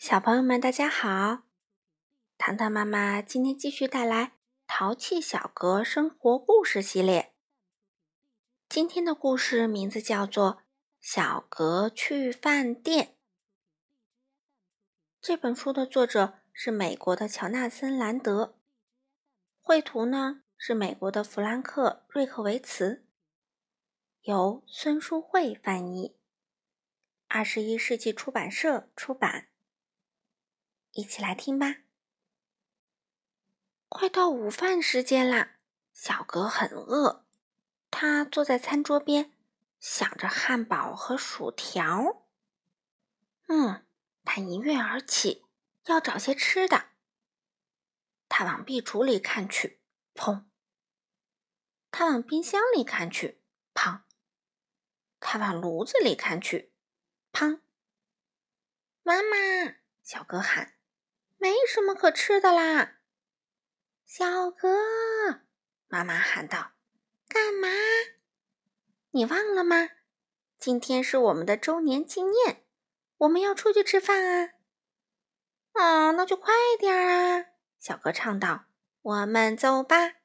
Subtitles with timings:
[0.00, 1.42] 小朋友们，大家好！
[2.38, 4.28] 糖糖妈妈今天继续带来
[4.66, 7.20] 《淘气小格生活故事系列》。
[8.66, 10.52] 今天的故事名字叫做
[11.02, 13.04] 《小格去饭店》。
[15.20, 18.56] 这本书的作者是美国的乔纳森·兰德，
[19.60, 23.04] 绘图呢是美国的弗兰克·瑞克维茨，
[24.22, 26.16] 由孙淑慧翻译，
[27.28, 29.48] 二十一世纪出版社出版。
[30.92, 31.76] 一起来听吧。
[33.88, 35.58] 快到午饭时间啦，
[35.92, 37.26] 小格很饿，
[37.90, 39.32] 他坐在餐桌边，
[39.78, 42.26] 想着汉堡和薯条。
[43.48, 43.84] 嗯，
[44.24, 45.44] 他一跃而起，
[45.86, 46.90] 要找些吃的。
[48.28, 49.80] 他往壁橱里看去，
[50.14, 50.44] 砰；
[51.90, 53.42] 他往冰箱里看去，
[53.74, 54.02] 砰；
[55.18, 56.72] 他往炉子里看去，
[57.32, 57.60] 砰。
[59.02, 60.76] 妈妈，小哥喊。
[61.40, 62.98] 没什么可吃的啦，
[64.04, 64.76] 小哥，
[65.88, 66.72] 妈妈喊道
[67.26, 67.66] ：“干嘛？
[69.12, 69.88] 你忘了吗？
[70.58, 72.66] 今天是我们的周年纪念，
[73.16, 74.50] 我们要出去吃饭啊！”
[75.72, 77.46] 啊，那就快点啊！
[77.78, 78.66] 小哥唱道
[79.00, 80.16] ：“我们走吧，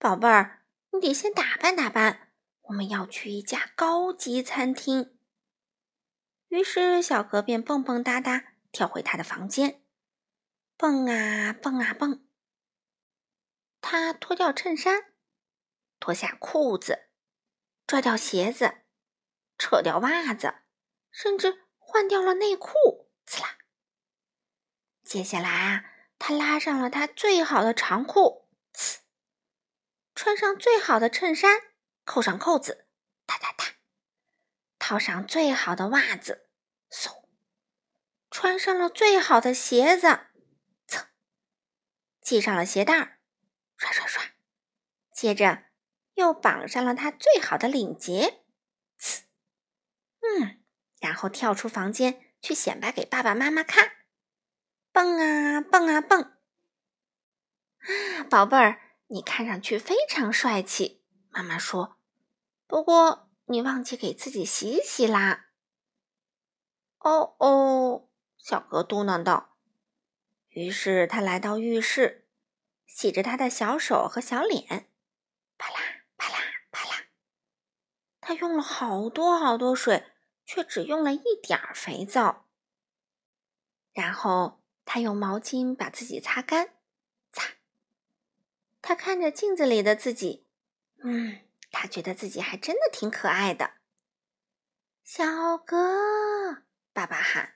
[0.00, 5.16] 宝贝儿，你得先打扮打扮，我们要去一家高级餐厅。”
[6.50, 9.80] 于是小哥便蹦蹦哒哒跳回他的房间。
[10.82, 12.26] 蹦啊蹦啊蹦！
[13.80, 15.12] 他脱掉衬衫，
[16.00, 17.08] 脱下裤子，
[17.86, 18.78] 拽掉鞋子，
[19.56, 20.56] 扯掉袜子，
[21.12, 23.08] 甚至换掉了内裤。
[23.24, 23.58] 刺啦！
[25.04, 25.84] 接下来啊，
[26.18, 28.96] 他拉上了他最好的长裤，呲！
[30.16, 31.62] 穿上最好的衬衫，
[32.04, 32.88] 扣上扣子，
[33.24, 33.64] 哒哒哒！
[34.80, 36.48] 套上最好的袜子，
[36.90, 37.22] 嗖！
[38.32, 40.26] 穿上了最好的鞋子。
[42.22, 43.18] 系上了鞋带儿，
[43.76, 44.22] 刷刷刷，
[45.12, 45.64] 接着
[46.14, 48.42] 又绑上了他最好的领结，
[48.98, 49.22] 呲，
[50.20, 50.62] 嗯，
[51.00, 53.92] 然后跳出房间去显摆给爸爸妈妈看，
[54.92, 56.32] 蹦啊蹦啊蹦，啊，
[58.30, 61.98] 宝贝儿，你看上去非常帅气，妈妈说。
[62.66, 65.50] 不过你忘记给自己洗洗啦。
[67.00, 68.08] 哦哦，
[68.38, 69.51] 小格嘟囔道。
[70.52, 72.26] 于是他来到浴室，
[72.86, 74.86] 洗着他的小手和小脸，
[75.56, 75.80] 啪啦
[76.16, 76.38] 啪啦
[76.70, 77.06] 啪啦。
[78.20, 80.04] 他用了好多好多水，
[80.44, 82.46] 却只用了一点儿肥皂。
[83.94, 86.74] 然后他用毛巾把自己擦干，
[87.32, 87.54] 擦。
[88.82, 90.46] 他看着镜子里的自己，
[91.02, 91.40] 嗯，
[91.70, 93.74] 他觉得自己还真的挺可爱的。
[95.02, 97.54] 小哥，爸爸喊：“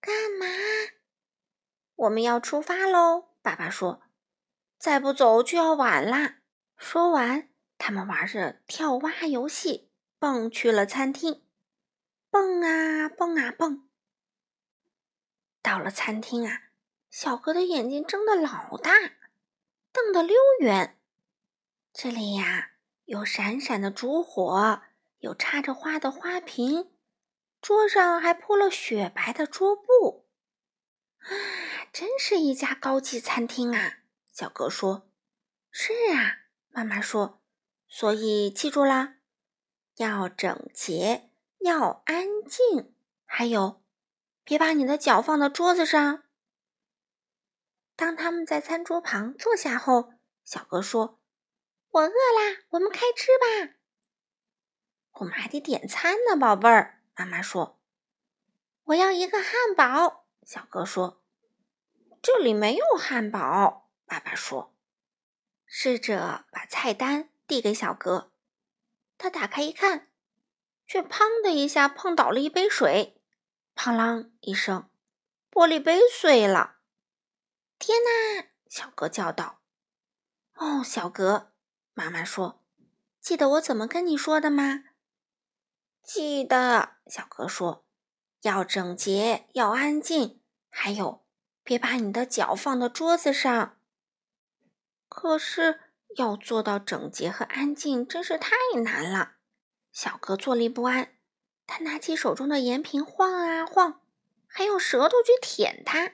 [0.00, 0.46] 干嘛？”
[1.96, 4.02] 我们要出发喽，爸爸说
[4.78, 6.36] ：“再不走就要晚啦。”
[6.76, 7.48] 说完，
[7.78, 11.42] 他们玩着跳蛙游戏，蹦去了餐厅。
[12.30, 13.88] 蹦啊蹦啊蹦，
[15.62, 16.64] 到了餐厅啊，
[17.10, 18.92] 小哥的眼睛睁得老大，
[19.90, 20.98] 瞪得溜圆。
[21.94, 22.72] 这里呀，
[23.06, 24.82] 有闪闪的烛火，
[25.20, 26.90] 有插着花的花瓶，
[27.62, 30.26] 桌上还铺了雪白的桌布。
[31.20, 31.32] 啊！
[31.98, 34.00] 真是一家高级餐厅啊！
[34.30, 35.08] 小哥说
[35.72, 37.40] ：“是啊。”妈妈说
[37.88, 39.14] ：“所以记住啦，
[39.96, 41.30] 要整洁，
[41.60, 43.82] 要安静，还有，
[44.44, 46.24] 别把你的脚放到桌子上。”
[47.96, 50.12] 当他们在餐桌旁坐下后，
[50.44, 51.18] 小哥说
[51.88, 53.72] ：“我饿啦，我们开吃吧。”
[55.20, 57.00] 我们还得点餐呢，宝贝儿。
[57.16, 57.80] 妈妈说
[58.84, 61.22] ：“我要一个汉堡。”小哥说。
[62.22, 64.74] 这里没有汉堡，爸爸说。
[65.66, 68.32] 侍者把菜单递给小格，
[69.18, 70.08] 他打开一看，
[70.86, 73.20] 却砰的一下碰倒了一杯水，
[73.74, 74.88] 砰啷一声，
[75.50, 76.76] 玻璃杯碎了。
[77.78, 78.46] 天哪！
[78.68, 79.60] 小格叫道。
[80.54, 81.52] 哦，小格，
[81.92, 82.64] 妈妈说，
[83.20, 84.84] 记得我怎么跟你说的吗？
[86.02, 87.84] 记得，小格说，
[88.42, 90.40] 要整洁，要安静，
[90.70, 91.25] 还有。
[91.66, 93.76] 别把你的脚放到桌子上。
[95.08, 95.80] 可是
[96.16, 98.52] 要做到整洁和安静，真是太
[98.84, 99.32] 难了。
[99.90, 101.16] 小哥坐立不安，
[101.66, 104.00] 他拿起手中的盐瓶晃啊晃，
[104.46, 106.12] 还用舌头去舔它。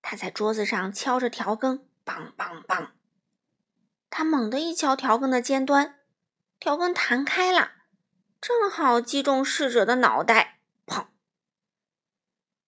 [0.00, 2.90] 他在桌子上敲着调羹，梆梆梆。
[4.10, 5.98] 他猛地一敲调羹的尖端，
[6.60, 7.72] 调羹弹开了，
[8.40, 10.51] 正好击中侍者的脑袋。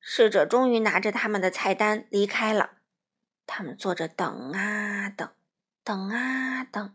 [0.07, 2.73] 侍者终于拿着他们的菜单离开了。
[3.47, 5.31] 他们坐着等啊等，
[5.83, 6.95] 等啊等，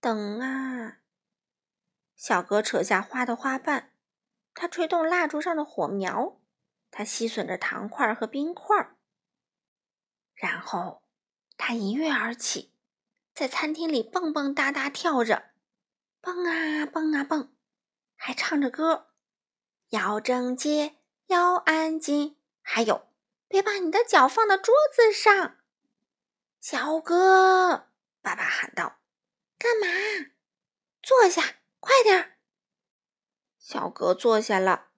[0.00, 0.98] 等啊。
[2.16, 3.92] 小哥扯下花的花瓣，
[4.54, 6.40] 他吹动蜡烛上的火苗，
[6.90, 8.90] 他吸吮着糖块和冰块，
[10.34, 11.04] 然后
[11.56, 12.72] 他一跃而起，
[13.32, 15.50] 在餐厅里蹦蹦哒哒跳着，
[16.20, 17.52] 蹦啊蹦啊蹦，
[18.16, 19.12] 还唱着歌：
[19.90, 20.96] 要整洁，
[21.28, 22.36] 要安静，
[22.70, 23.08] 还有
[23.48, 25.56] 别把你的脚放到桌子上。
[26.60, 27.88] 小哥，
[28.20, 29.00] 爸爸喊道
[29.56, 29.86] ：“干嘛？
[31.02, 32.36] 坐下。”快点儿！
[33.58, 34.90] 小哥坐下了，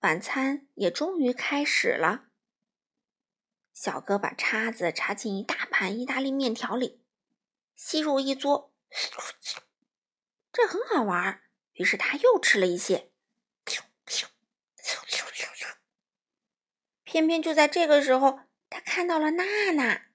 [0.00, 2.26] 晚餐也终于开始了。
[3.72, 7.02] 小哥把叉子插进一大盘意大利面条里，
[7.74, 8.74] 吸入一嘬，
[10.52, 11.40] 这很好玩。
[11.72, 13.13] 于是他又吃了一些。
[17.14, 20.06] 偏偏就在这个时候，他看到了娜娜，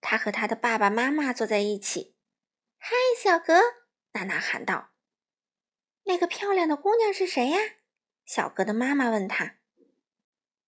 [0.00, 2.16] 他和他的爸爸妈妈坐在一起。
[2.76, 2.90] “嗨，
[3.22, 3.60] 小哥！”
[4.14, 4.90] 娜娜喊道。
[6.02, 7.60] 那个漂亮的姑娘是谁呀？
[8.26, 9.58] 小哥的妈妈问他。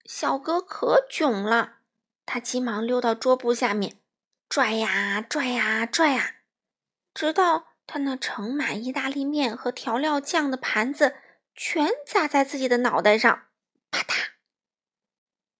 [0.04, 1.78] 小哥可囧了，
[2.24, 3.96] 他急忙溜到桌布下面，
[4.48, 6.36] 拽呀拽呀拽呀，
[7.12, 11.16] 直到他那盛满意大利面和调料酱的盘子
[11.56, 13.48] 全砸在自己的脑袋上，
[13.90, 14.35] 啪嗒！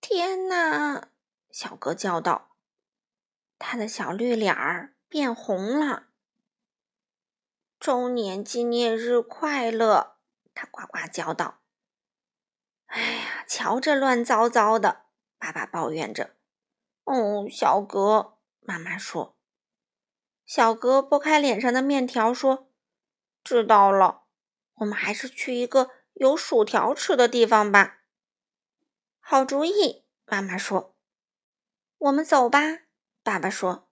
[0.08, 1.08] 天哪！
[1.50, 2.54] 小哥叫道，
[3.58, 6.06] 他的小绿脸儿变红了。
[7.80, 10.18] 周年纪念日快乐！
[10.54, 11.58] 他呱呱叫道
[12.86, 15.06] ：“哎呀，瞧这乱糟糟的！”
[15.40, 16.36] 爸爸抱怨着。
[17.02, 19.36] “哦，小哥。”妈妈说。
[20.44, 22.70] 小哥拨开脸上的面条说
[23.42, 24.22] ：“知道了，
[24.74, 27.94] 我们还是去一个有薯条吃的地方吧。”
[29.28, 30.94] 好主意，妈妈说。
[31.98, 32.60] “我们走吧。”
[33.24, 33.88] 爸爸说。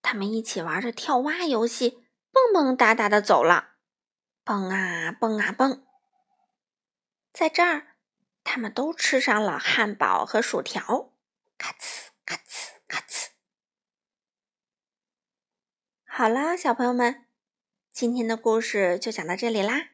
[0.00, 2.06] 他们一起玩着跳蛙游戏。
[2.30, 3.70] 蹦蹦哒哒的走了，
[4.44, 5.84] 蹦啊蹦啊蹦，
[7.32, 7.96] 在这儿，
[8.44, 11.12] 他们都吃上了汉堡和薯条，
[11.58, 13.30] 咔呲咔呲咔呲。
[16.04, 17.26] 好啦，小朋友们，
[17.90, 19.90] 今天的故事就讲到这里啦，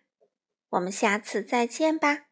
[0.68, 2.29] 我们下次再见吧。